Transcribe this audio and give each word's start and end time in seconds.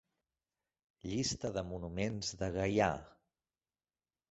Llista 1.09 1.51
de 1.59 1.65
monuments 1.73 2.33
de 2.41 2.51
Gaià. 2.59 2.91